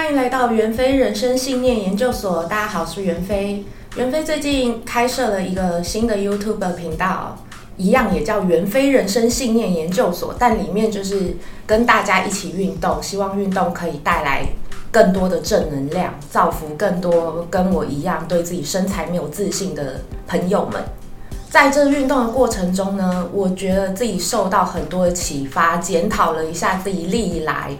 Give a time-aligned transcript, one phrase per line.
[0.00, 2.44] 欢迎来到袁飞人生信念研究所。
[2.44, 3.62] 大家好，我是袁飞。
[3.96, 7.36] 袁飞最近开设了一个新的 YouTube 频道，
[7.76, 11.36] 一样也叫袁飞人生信念研究所，但里面就是
[11.66, 14.46] 跟大家一起运动，希望运动可以带来
[14.90, 20.82] 更多的正能量，造福更多跟我一样对自己身材没有自信的朋友们。
[21.50, 27.72] 在这运动的过程中呢，我觉得自己受到很多的启发，检讨了一下自己历来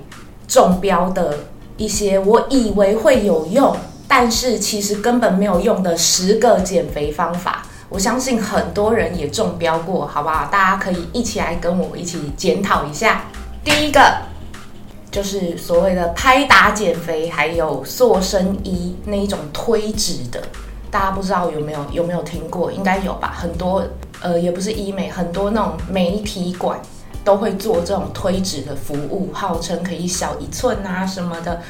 [0.46, 1.38] 中标的
[1.80, 3.74] 一些我以为会有用，
[4.06, 7.62] 但是其实根本没有用的十个减肥方法。
[7.88, 10.46] 我相信很多人也中标过，好不好？
[10.52, 13.24] 大家可以一起来跟我一起检讨一下。
[13.64, 14.00] 第一个
[15.10, 20.42] 就是所谓的拍打减肥，还有塑身衣那一种推脂的。
[20.90, 22.70] 大家不知道有没有有没有听过？
[22.70, 23.34] 应该有吧。
[23.34, 23.82] 很多
[24.20, 26.78] 呃，也不是医美，很多那种美体馆
[27.24, 31.60] 都会做这种推脂的服务，号称可以小一寸啊什么的。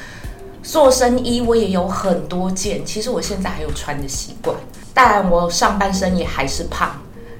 [0.63, 4.57] 塑身衣我也有很多件，其实我现在还有穿的习惯，
[4.93, 6.91] 但我上半身也还是胖，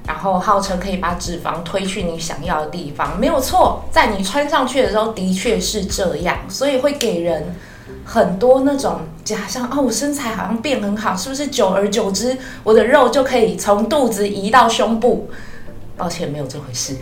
[0.07, 7.55] 然后号称可以把脂肪推去你想要的地方，没有错，在你穿上去的时候的确是这样，所以会给人。
[8.03, 11.47] 很多那种假象哦，我身材好像变很好，是不是？
[11.47, 15.29] 久而久之，我的肉就可以从肚子移到胸部？
[15.95, 16.95] 抱歉，没有这回事。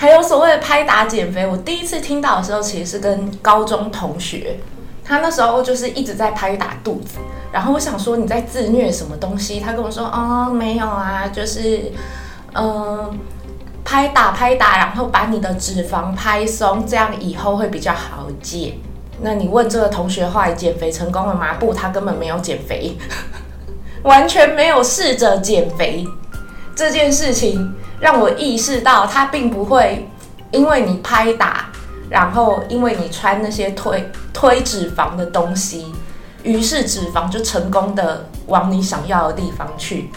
[0.00, 4.58] 还有所谓的拍打减肥，我第一次听到的时候，其实是跟高中同学，
[5.04, 7.18] 他那时候就是一直在拍打肚子，
[7.52, 9.60] 然后我想说你在自虐什么东西？
[9.60, 11.92] 他跟我说哦，没有啊，就是
[12.54, 13.20] 嗯。
[13.82, 18.74] 拍打拍打，然后把你的脂肪拍松，这样以后会比较好减。
[19.22, 21.54] 那你问这个同学后来减肥成功了吗？
[21.54, 22.96] 不，他根本没有减肥，
[24.02, 26.06] 完全没有试着减肥。
[26.76, 30.08] 这件事情让我意识到，他并不会
[30.50, 31.70] 因为你拍打，
[32.08, 35.94] 然后因为你穿那些推推脂肪的东西，
[36.42, 40.10] 于是脂肪就成功的往你想要的地方去。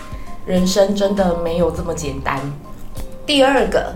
[0.45, 2.39] 人生真的没有这么简单。
[3.25, 3.93] 第二个，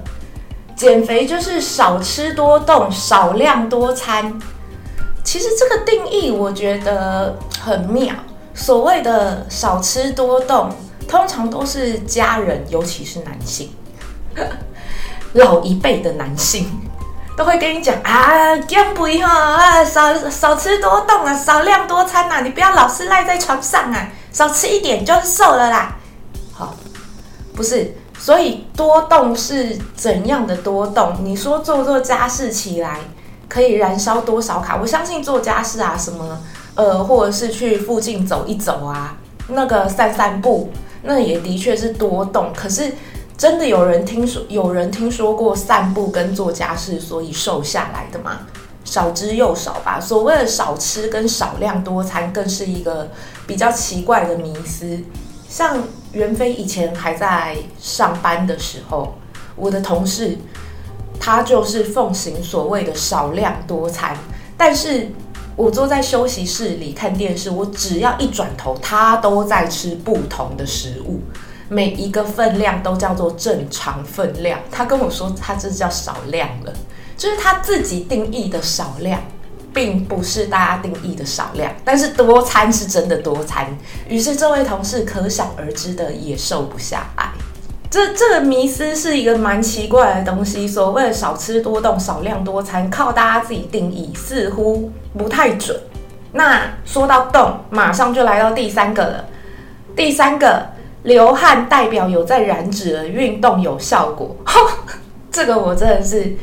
[0.75, 4.39] 减肥就是少吃多动，少量多餐。
[5.23, 8.15] 其实这个定义我觉得很妙。
[8.53, 10.69] 所谓的少吃多动，
[11.07, 13.69] 通常都是家人，尤其是男性，
[15.33, 16.69] 老一辈的男性
[17.35, 25.95] 都会跟你讲啊，减肥哈啊，少少吃多动啊，少量多餐啊，你不要老是赖在床上啊，少吃一点就是瘦了啦。
[26.53, 26.75] 好，
[27.55, 27.93] 不是。
[28.19, 31.13] 所以多动是怎样的多动？
[31.21, 32.99] 你说做做家事起来
[33.47, 34.75] 可以燃烧多少卡？
[34.81, 36.39] 我相信做家事啊，什么
[36.73, 39.15] 呃，或者是去附近走一走啊，
[39.49, 40.71] 那个散散步，
[41.03, 42.51] 那也的确是多动。
[42.55, 42.91] 可是
[43.37, 48.39] 真的有人听说有人听说过散步跟做家事所以瘦下来的吗？
[48.83, 49.99] 少之又少吧。
[49.99, 53.11] 所谓的少吃跟少量多餐，更是一个
[53.45, 54.99] 比较奇怪的迷思。
[55.47, 55.83] 像
[56.13, 59.13] 袁飞以前还在上班的时候，
[59.55, 60.35] 我的同事
[61.19, 64.17] 他就是奉行所谓的少量多餐，
[64.57, 65.09] 但是
[65.55, 71.19] 我坐在休息室里看电视，我只要一转头，他都在吃不同的食物，
[71.69, 74.59] 每一个分量都叫做正常分量。
[74.71, 76.73] 他跟我说，他这叫少量了，
[77.17, 79.21] 就是他自己定义的少量。
[79.73, 83.67] 并不是大家定义的少量，但是多餐是真的多餐。
[84.09, 87.29] 于是这位同事可想而知的也瘦不下来。
[87.87, 90.67] 这这个迷思是一个蛮奇怪的东西。
[90.67, 95.79] 所谓的少吃多动、少量多餐，靠大家自己定义，似乎不太准。
[96.31, 99.25] 那说到动，马上就来到第三个了。
[99.95, 100.65] 第三个，
[101.07, 104.35] 流汗代表有在燃脂的运动有效果。
[105.31, 106.35] 这个我真的是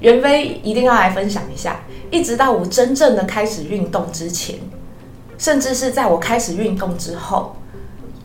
[0.00, 1.80] 袁飞一定要来分享一下。
[2.10, 4.56] 一直到我真正的开始运动之前，
[5.36, 7.56] 甚至是在我开始运动之后，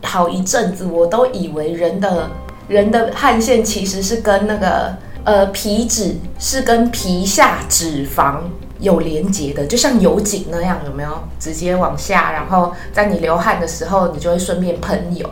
[0.02, 2.30] 好一阵子，我都以为人的
[2.66, 8.40] 人的汗腺其实是跟那个呃皮脂是跟皮下脂肪
[8.78, 11.10] 有连接的，就像油井那样，有没有？
[11.38, 15.28] 直接往下，然后在你流汗的时候，你就会顺便喷油，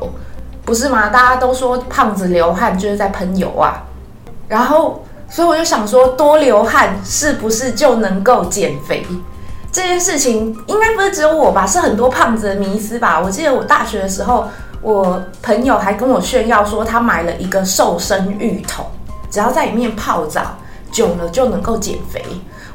[0.65, 1.09] 不是吗？
[1.09, 3.83] 大家都说胖子流汗就是在喷油啊，
[4.49, 5.03] 然后。
[5.29, 9.05] 所以我就想说，多流汗是不是就能够减肥？
[9.73, 13.21] 这件事情应该不是只有我吧，是很多胖子的迷思吧。
[13.21, 14.47] 我记得我大学的时候，
[14.81, 18.87] 我朋友还跟我炫耀说，他买了一个瘦身浴桶，
[19.29, 20.43] 只要在里面泡澡，
[20.93, 22.25] 久了就能够减肥。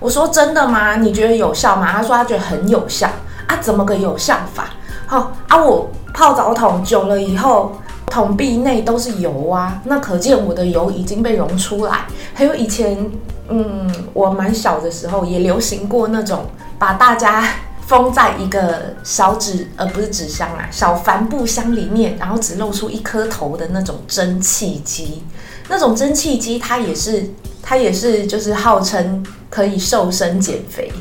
[0.02, 0.98] 我说真的吗？
[0.98, 1.90] 你觉得有效吗？
[1.94, 3.08] 他说他觉得很有效
[3.48, 4.72] 啊，怎么个有效法？
[5.06, 7.72] 好啊，我泡澡桶久了以后。
[8.08, 12.00] 桶壁内都是油啊，那可见我的油已经被溶出来。
[12.34, 13.10] 还有以前
[13.48, 16.46] 嗯，我蛮小的时候也流行过那种
[16.78, 17.42] 把大家
[17.88, 25.24] 封在一个小纸，呃，不是纸箱啊，小帆布箱里面，然后只露出一颗头的那种蒸汽机。
[25.72, 27.24] 那种蒸汽机它也是，
[27.64, 30.92] 它也是就是号称可以瘦身减肥，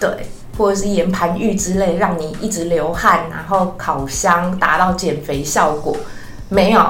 [0.00, 0.08] 对，
[0.56, 5.94] 或者是岩盘浴之类，让你一直流汗，然后烤箱达到减肥效果。
[6.48, 6.82] 没有，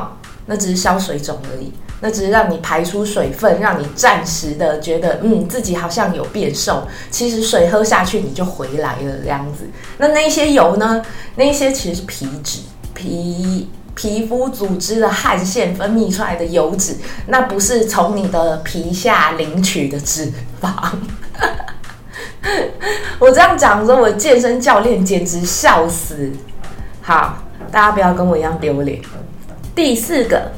[0.46, 1.72] 那只是消水肿而已。
[2.02, 6.86] 那只是让你排出水分，让你暂时的觉得，嗯，自己好像有变瘦。
[7.10, 9.64] 其实水喝下去你就回来了这样子。
[9.98, 11.04] 那那些油呢？
[11.34, 12.60] 那些其实是皮脂、
[12.94, 16.96] 皮皮肤组织的汗腺分泌出来的油脂，
[17.26, 20.70] 那不是从你的皮下领取的脂肪。
[23.19, 26.31] 我这样讲说，我健身教练简直笑死。
[27.02, 29.00] 好，大家不要跟我一样丢脸。
[29.75, 30.50] 第四个。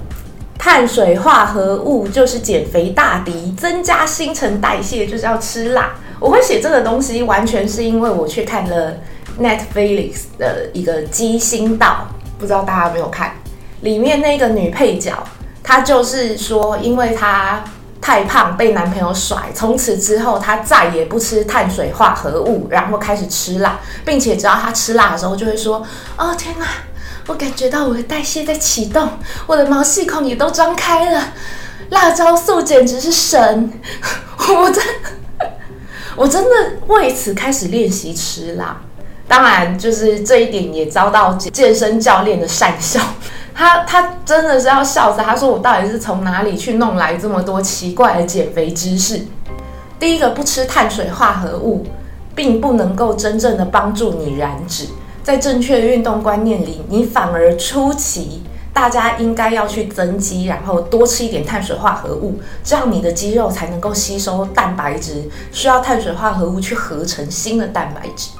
[0.59, 5.93] 碳水化合物就是减肥大敌，增加新陈代谢就是要吃辣。
[6.21, 8.95] 我会写这个东西，完全是因为我去看了
[9.41, 12.07] Netflix 的一个《鸡心道》，
[12.43, 13.35] 不知道大家有没有看？
[13.83, 15.13] 里面那个女配角，
[15.63, 17.63] 她就是说，因为她
[18.01, 25.87] 太胖被男朋友甩，从此之后她再也不吃碳水化合物，然后开始吃辣，并且只要她吃辣的时候，就会说
[26.19, 26.67] ：“哦天哪！”
[27.29, 29.09] 我感觉到我的代谢在启动，
[29.47, 31.23] 我的毛细孔也都张开了。
[31.91, 33.73] 辣椒素简直是神，
[34.49, 34.85] 我真，
[36.17, 36.51] 我真的
[36.89, 38.81] 为此开始练习吃辣。
[39.29, 43.01] 当然，就是这一点也遭到健身教练的讪笑。
[43.55, 49.21] 他他真的是要笑死，他说我到底是从哪里去弄来这么多奇怪的减肥知识？
[50.01, 51.87] 第一个，不吃碳水化合物，
[52.35, 54.87] 并不能够真正的帮助你燃脂。
[55.23, 58.43] 在正确的运动观念里，你反而初期
[58.73, 65.23] 大家应该要去增肌，然后多吃一点碳水化合物，这样你的肌肉才能够吸收蛋白质，
[65.53, 68.31] 需要碳水化合物去合成新的蛋白质，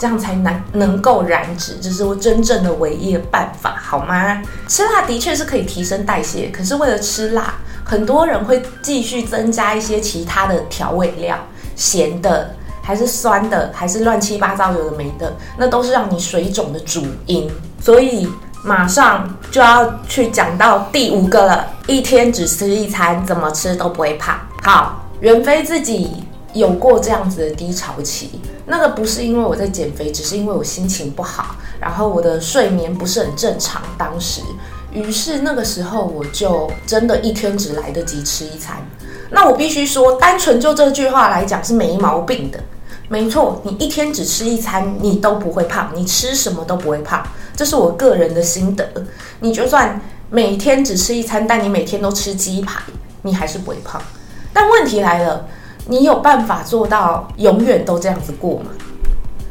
[0.00, 4.42] 这样才能能够燃脂，这是我真正的唯一的办法，好吗？
[4.66, 7.52] 吃辣的确是可以提升代谢，可是为了吃辣，
[7.84, 11.36] 很多人会继续增加一些其他的调味料，
[11.76, 12.54] 咸的。
[12.82, 17.48] 还是酸的，还是乱七八糟有的没的，那都是让你水肿的主因。
[17.78, 18.28] 所以
[18.64, 24.34] 马上就要去讲到第五个了，一天只吃一餐，怎么吃都不会胖。
[24.62, 34.40] 好，袁非自己有过这样子的低潮期，那个不是因为我在减肥，只是因为我心情不好，然后我的睡眠不是很正常，当时，
[34.92, 38.76] 于是那个时候我就真的一天只来得及吃一餐。
[39.30, 42.58] 那我必须说，单纯就这句话来讲是没毛病的。
[43.08, 47.24] 没错，你一天只吃一餐，你都不会胖，你吃什么都不会胖，
[47.56, 48.88] 这是我个人的心得。
[49.40, 50.00] 你就算
[50.30, 52.80] 每天只吃一餐，但你每天都吃鸡排，
[53.22, 54.00] 你还是不会胖。
[54.52, 55.46] 但问题来了，
[55.86, 58.70] 你有办法做到永远都这样子过吗？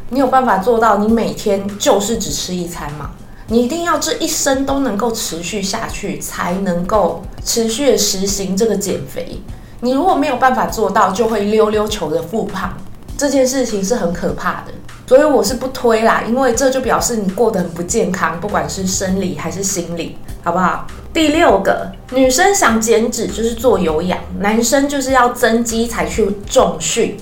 [0.10, 3.12] 你有办法做到你每天就是只吃一餐吗？
[3.48, 9.42] 你一定要这一生都能够持续下去，才能够持续的实行这个减肥。
[9.82, 12.74] 你如果没有办法做到，就会溜溜球的复胖。
[13.18, 14.74] 这件事情是很可怕的，
[15.06, 20.88] 所以我是不推啦，因为这就表示你过得很不健康，不管是生理还是心理，好不好？
[21.12, 27.18] 第六个，女生想减脂就是做有氧，男生就是要增肌才去重训。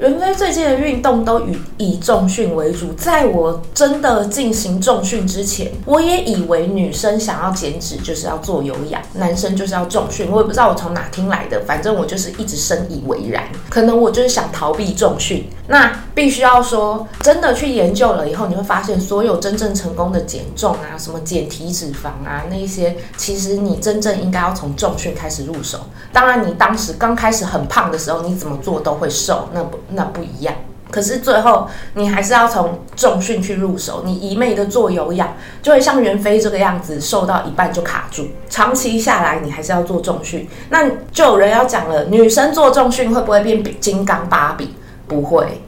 [0.00, 10.28] 袁非最近的运动都以以重训为主，在我真的进行重训之前，我也以为女生想要减脂就是要做有氧，男生就是要重训。
[10.30, 13.44] 我也不知道我从哪听来的，反正我就是一直深以为然。
[13.70, 15.48] 可能我就是想逃避重训。
[15.66, 25.78] 那必须要说，真的去研究了以后，你会发现，所有真正成功的减重啊，什么减体脂肪啊，那一些，其实你真正应该要从重训开始入手。
[26.12, 30.54] 当然，你当时刚开始很胖的时候，你怎么做都会瘦，那不那不一样。
[30.90, 34.02] 可是最后，你还是要从重训去入手。
[34.04, 38.28] 你一味的做有氧，就会像袁飞这个样子，瘦到一半就卡住。
[38.48, 40.48] 长期下来，你还是要做重训。
[40.68, 44.74] 那就有人要讲了，女生做重训会不会变金刚芭比？
[45.08, 45.60] 不会，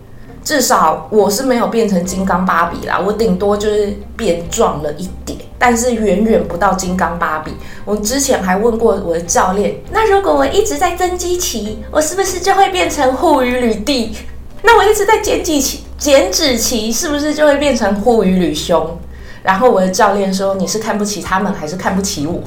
[0.46, 3.00] 至少我是没有变成金刚芭比啦。
[3.04, 7.52] 我顶多就是变壮了一点，但是远远不到金刚芭比。
[7.84, 14.14] 我之前还问过我的教练，那如果我一直在增肌期，我是不是就会变成户愚吕弟？
[14.62, 18.96] 那我一直在减脂期，减脂期是不是就会变成户愚吕兄？
[19.42, 22.40] 然后我的教练说：“你是看不起他们，还是看不起我？”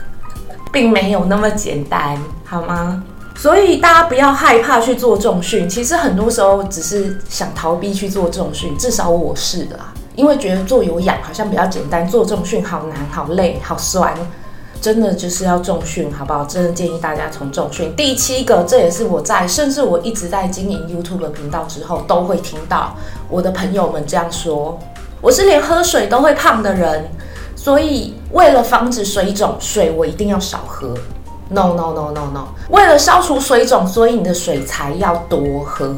[0.70, 3.02] 并没有那么简单，好吗？
[3.36, 5.68] 所以大家不要害怕去做重训。
[5.68, 14.14] 其实很多时候只是想逃避去做重训，至少我是的啦，因为觉得做有氧好像比较简单，做重训好难、好累、好酸。
[14.78, 16.44] 真的就是要重训，好不好？
[16.44, 17.92] 真的建议大家从重训。
[17.96, 22.94] 第七个，这也是我在，甚至我一直在经营 YouTube 频道之后，都会听到
[23.28, 24.78] 我的朋友们这样说：
[25.20, 27.08] 我是连喝水都会胖的人，
[27.56, 30.94] 所以为了防止水肿，水我一定要少喝。
[31.48, 35.94] No No No No No，为了消除水肿，所以你的水才要多喝。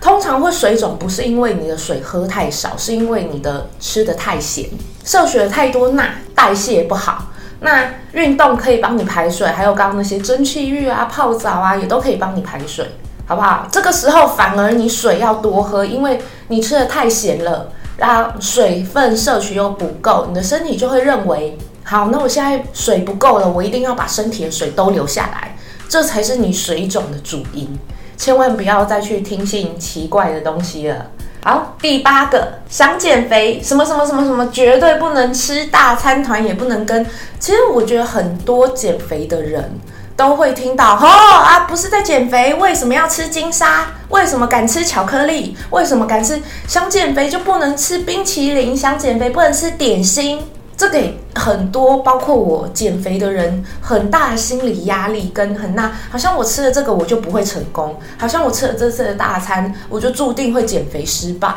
[0.00, 4.64] 通常会水肿，不是因为你的水喝太少，是因为你的吃得太咸，
[5.04, 6.04] 摄取了太多钠，
[6.34, 7.24] 代谢不好。
[7.60, 12.88] 那运动可以帮你排水，还有刚刚那些蒸汽浴啊、泡澡啊，也都可以帮你排水，
[13.26, 13.66] 好不好？
[13.70, 21.58] 这个时候反而你水要多喝，因为你吃得太咸了，然后水分摄取又不够，你的身体就会认为，
[21.90, 25.56] 好，那我现在水不够了，我一定要把身体的水都留下来，
[25.88, 27.66] 这才是你水肿的主因。
[28.14, 31.06] 千万不要再去听信奇怪的东西了。
[31.42, 37.06] 好，第八个，想减肥，什么什么什么什么，绝对不能吃大餐团，也不能跟。
[37.40, 39.72] 其实我觉得很多减肥的人
[40.14, 43.86] 都会听到，哦啊，不是在减肥，为什么要吃金沙？
[44.10, 45.56] 为什么敢吃巧克力？
[45.70, 46.38] 为什么敢吃？
[46.66, 48.76] 想减肥就不能吃冰淇淋？
[48.76, 50.40] 想减肥不能吃点心？
[50.78, 61.52] 这给很多，包括我减肥的人，很大的心理压力跟很大，好像我吃了这个我就不会成功，好像我吃了这次的大餐，我就注定会减肥失败。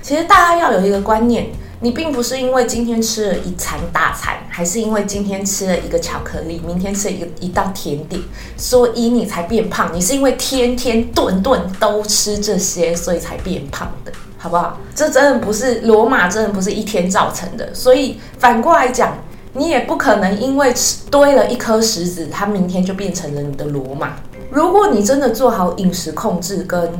[0.00, 1.48] 其实大家要有一个观念，
[1.80, 8.22] 你并不是因为今天吃了一餐大餐，还是因为今天吃了一个巧克力，明天吃了一个一道甜点，
[8.56, 9.90] 所以你才变胖。
[9.92, 14.10] 你是因为天天顿顿都吃这些，所以才变胖的。
[14.42, 14.76] 好不好？
[14.92, 17.72] 这真的不是罗马，真的不是一天造成的。
[17.72, 19.16] 所以反过来讲，
[19.52, 24.14] 你也不可能因为吃堆了一颗石子，它明天就变成了你的罗马。
[24.50, 26.92] 如果你真的做好饮食控制跟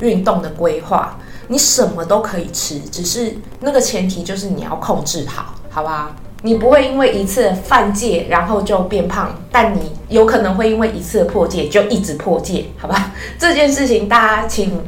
[0.00, 1.16] 运动的规划，
[1.48, 6.14] 你什么都可以吃，只是那个前提就是你要控制好，好吧？
[6.42, 13.12] 你不会因为一次犯戒然后就变胖，但你有可能会因为一次破戒就一直破戒，好吧？
[13.38, 14.78] 这件事情大家请。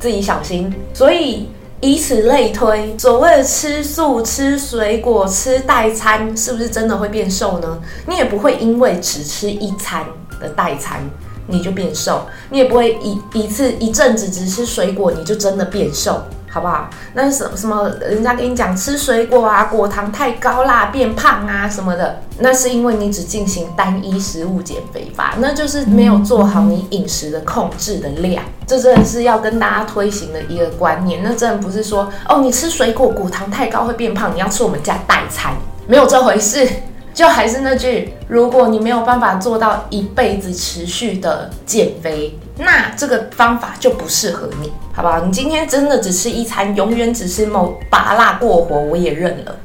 [0.00, 1.48] 自己小心，所以
[1.80, 7.78] 以此类推，所谓的吃素、吃水果、吃代餐，是不是真的会变瘦呢？
[8.08, 10.04] 你也不会因为只吃一餐
[10.40, 11.00] 的代餐，
[11.46, 16.20] 你就变瘦，你也不会一一次一阵子只吃水果，你就真的变瘦。
[16.52, 16.90] 好不好？
[17.14, 28.42] 那什什么，人家跟你讲吃水果啊，果糖太高啦，变胖啊什么的，那是因为你只进行单一食物减肥法，那就是没有做好你饮食的控制的量。
[28.70, 31.20] 这真的是要跟大家推行的一个观念。
[31.24, 35.52] 那真的不是说哦，你吃水果果糖太高会变胖，你要吃我们家代餐，
[35.88, 36.68] 没有这回事。
[37.12, 45.18] 就还是那句，如果你没有办法做到一辈子持续的减肥，那这个方法就不适合你，好不好？
[45.18, 49.56] 你今天真的只吃一餐，永远只吃某拔辣过活，我也认了。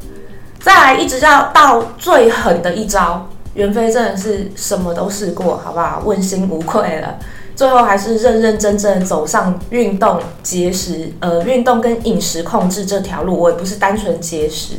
[0.60, 6.04] 再来，一直要到最狠的一招，袁飞真的是什么都试过，好不好？
[6.06, 7.18] 问心无愧了，
[7.56, 14.76] 最后还是认认真真走上运动节食，呃，运动跟饮食控制这条路，我也不是单纯节食。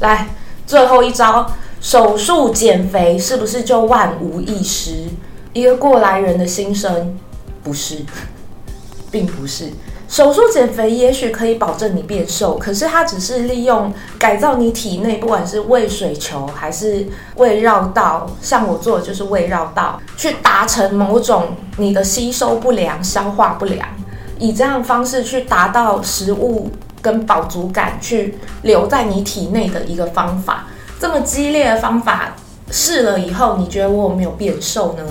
[0.00, 0.28] 来，
[0.66, 1.46] 最后一招。
[1.80, 5.08] 手术减肥是不是就万无一失？
[5.52, 7.18] 一个过来人的心声，
[7.64, 7.96] 不是，
[9.10, 9.68] 并不是。
[10.12, 23.88] 手术减肥也许可以保证你变瘦，可是它只是利用改造你体内，不管是胃水球还是胃绕道，像我做的就是胃绕道，去达成某种你的吸收不良、消化不良，
[24.38, 30.66] 以这样方式去达到食物跟饱足感去留在你体内的一个方法。
[31.00, 32.34] 这么激烈的方法
[32.70, 35.02] 试了以后，你觉得我有没有变瘦呢？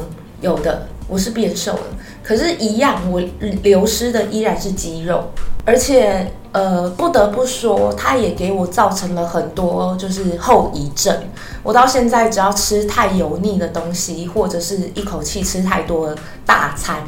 [0.41, 1.83] 有的，我是变瘦了。
[2.23, 3.21] 可是，一样我
[3.63, 5.23] 流失的依然是肌肉，
[5.65, 11.15] 而且，呃，不得不说，它也给我造成了很多就是后遗症。
[11.63, 17.03] 我到现在只要吃太油腻的东西，或者是一口气吃太多的大餐，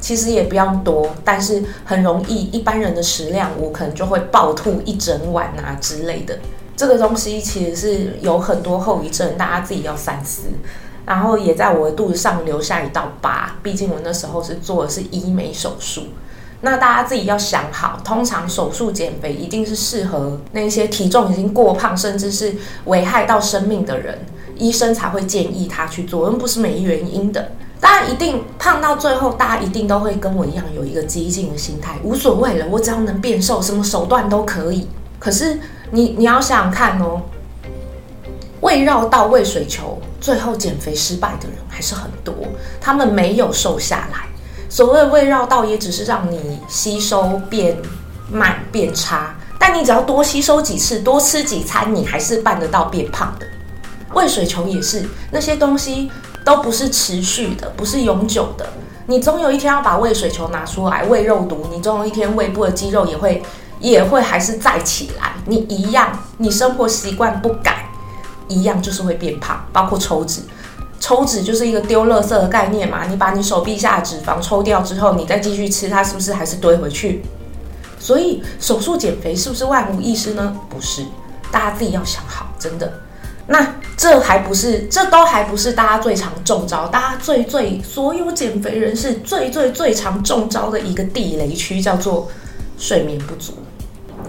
[0.00, 6.38] 其实也不用多，但是很容易一般人的食量，我可能就会暴吐一整碗啊之类的。
[6.76, 10.42] 这个东西其实是有很多后遗症，大家自己要三思。
[11.08, 16.02] 然后也在我的肚子上留下一道疤，毕竟我那时候是做的是医美手术。
[16.60, 24.18] 那大家自己要想好，通常手术减肥一定是适合那些体重已经过胖，甚至是危害到生命的人，
[24.56, 27.52] 医生才会建议他去做，而不是没原因的。
[27.80, 34.86] 大家一定胖到最后，大家一定都会跟我一样有一个激进的心态，无所谓了，我只要能变瘦，什么手段都可以。
[35.18, 35.58] 可是。
[35.90, 37.22] 你你要想想看哦，
[38.60, 42.34] 胃绕道胃水球，最后减肥失败的人还是很多，
[42.80, 44.28] 他们没有瘦下来。
[44.68, 47.76] 所谓胃绕道，也只是让你吸收变
[48.30, 53.46] 慢变差，但你只要多吸收几次，多吃几餐，你还是办得到变胖的。
[54.12, 56.10] 喂水球也是，那些东西
[56.44, 58.68] 都不是持续的，不是永久的。
[59.06, 63.42] 你总有一天要把喂水球拿出来喂肉毒，你总有一天胃部的肌肉也会
[63.80, 65.32] 也会还是再起来。
[65.46, 67.87] 你一样，你生活习惯不改，
[68.48, 70.40] 一样就是会变胖，包括抽脂。
[71.00, 77.22] 抽脂就是一个丢垃圾的概念嘛，你把你手臂下的脂肪抽掉之后，你再继续吃，它是不是还是堆回去？
[78.00, 80.56] 所以手术减肥是不是万无一失呢？
[80.68, 81.04] 不是，
[81.52, 82.92] 大家自己要想好，真的。
[83.46, 92.28] 那这还不是，这都还不是大家最常中招，大家最最所有减肥人士最最最常中招的一个地雷区，叫做
[92.76, 93.54] 睡眠不足，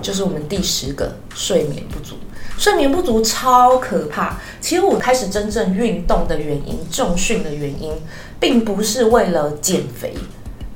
[0.01, 2.15] 就是我们第十个睡眠不足。
[2.59, 4.35] 睡眠不足超可怕。
[4.59, 7.93] 其实我开始真正运动的原因，重训的原因，
[8.37, 10.13] 并不是为了减肥，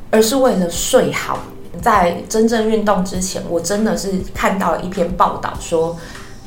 [0.09, 1.39] 而是为了睡好。
[1.81, 5.97] 在真正运动之前，我真的是看到了一篇报道说，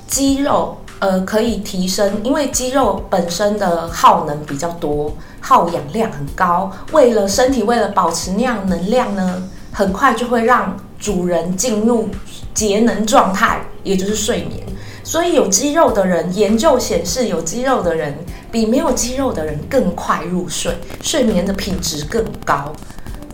[0.06, 6.72] 肌肉呃可以提升，因为肌肉本身的耗能比较多，耗氧量很高。
[6.92, 12.08] 为了身体为了保持那样能量呢，很快就会让主人进入
[12.54, 14.65] 节能状态，也就是睡眠。
[15.06, 18.12] 所以有肌肉的人，研究显示有肌肉的人
[18.50, 22.72] 比没有肌肉的人更快入睡，睡眠的品质更高。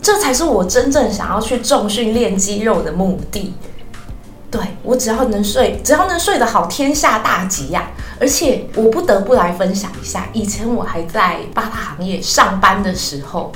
[0.02, 3.54] 这才是我真正想要去重训练肌肉的目的。
[4.50, 7.90] 对，我只要能睡，只要能睡得好，天下大吉呀！
[8.20, 13.50] 而且我不得不来分享一下，以前我还在八大行业上班的时候，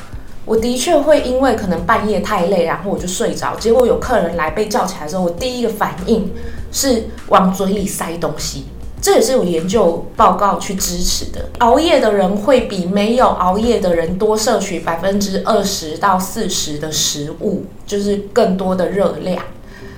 [0.47, 6.33] 我的确会因为可能半夜太累，然后我就睡着，结果有客人来被叫起来的时候，我第一个反应。
[6.73, 8.67] 是往嘴里塞东西，
[9.01, 11.49] 这也是有研究报告去支持的。
[11.61, 19.43] 熬夜的人会比没有熬夜的人多摄取百分之二十到四十的食物，就是更多的热量。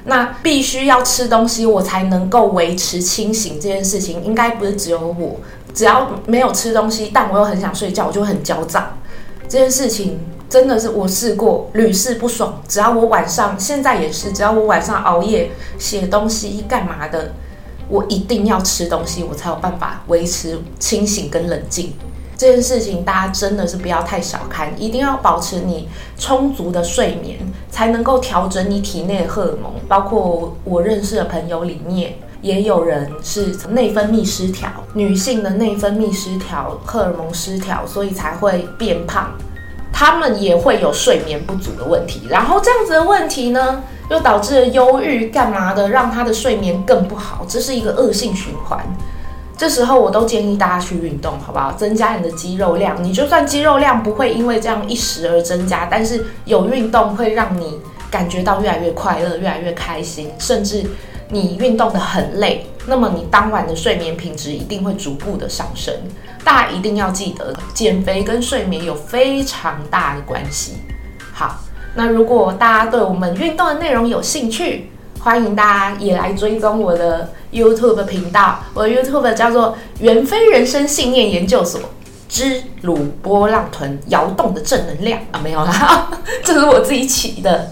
[0.04, 3.54] 那必须要吃东西，我才能够维持清醒。
[3.54, 5.40] 这件事情应该不是只有我，
[5.74, 8.98] 只要没有吃东西，但我又很想睡觉，我就很焦躁。
[9.48, 10.20] 这件事情。
[10.48, 12.60] 真的是我试过，屡试不爽。
[12.66, 17.32] 只要我晚上，现在也是，只要我晚上熬夜写东西干嘛的，
[17.88, 21.92] 我一定要吃东西，我才有办法维持清醒跟冷静。
[22.36, 27.36] 这件事情大家真的是不要太小看，一定要保持你充足的睡眠，
[27.68, 29.72] 才能够调整你体内的荷尔蒙。
[29.88, 39.32] 包括我认识的朋友里面，也有人是内分泌失调，女性的内分泌失调，荷尔蒙失调，所以才会变胖。
[39.98, 48.78] 他们也会有睡眠不足的问题，然后这样子的问题呢，又导致了忧郁，干嘛的，让他的睡眠更不好，这是一个恶性循环。
[49.56, 51.72] 这时候我都建议大家去运动，好不好？
[51.72, 53.02] 增加你的肌肉量。
[53.02, 60.84] 你就算肌肉量不会因为这样一时而增加，但是有运动会让你感觉到越来越快乐，越来越开心，甚至
[61.30, 65.94] 你运动得很累，那么你当晚的睡眠品质一定会逐步的上升。
[66.42, 70.78] 大家一定要记得，减肥跟睡眠有非常大的关系。
[71.32, 71.60] 好，
[71.94, 78.60] 那如果大家对我们运动的内容有兴趣，欢迎大家也来追踪我的 YouTube 频道。
[78.72, 81.80] 我的 YouTube 叫做“袁非人生信念研究所
[82.28, 86.08] 之鲁波浪臀摇动的正能量”啊，没有啦，
[86.42, 87.70] 这是我自己起的，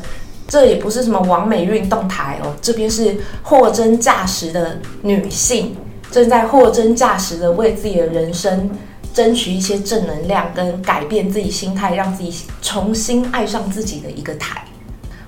[0.48, 5.76] 这也不是什么完美运动台哦，这边是货真价实的女性。
[6.08, 8.70] 正在货真价实的为自己的人生
[9.12, 12.32] 争取一些正能量，跟改变自己心态，让自己
[12.62, 14.62] 重新爱上自己的一个台。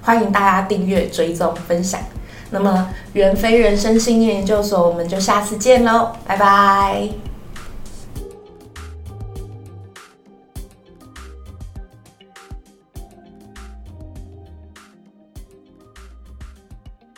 [0.00, 2.00] 欢迎大家订阅、追踪、分享。
[2.50, 7.27] 那么，袁非人生信念研究所，我们就下次见喽，拜拜。